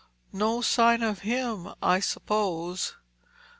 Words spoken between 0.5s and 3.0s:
sign of him, I suppose?"